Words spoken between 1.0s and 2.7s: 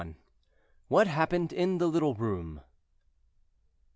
HAPPENED IN THE LITTLE ROOM.